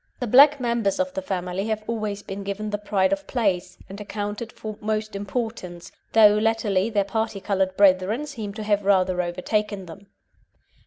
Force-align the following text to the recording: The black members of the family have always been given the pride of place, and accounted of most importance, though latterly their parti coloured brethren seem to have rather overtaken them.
The 0.19 0.25
black 0.25 0.59
members 0.59 0.99
of 0.99 1.13
the 1.13 1.21
family 1.21 1.67
have 1.67 1.83
always 1.85 2.23
been 2.23 2.41
given 2.41 2.71
the 2.71 2.79
pride 2.79 3.13
of 3.13 3.27
place, 3.27 3.77
and 3.87 4.01
accounted 4.01 4.51
of 4.65 4.81
most 4.81 5.15
importance, 5.15 5.91
though 6.13 6.39
latterly 6.39 6.89
their 6.89 7.03
parti 7.03 7.39
coloured 7.39 7.77
brethren 7.77 8.25
seem 8.25 8.51
to 8.55 8.63
have 8.63 8.83
rather 8.83 9.21
overtaken 9.21 9.85
them. 9.85 10.07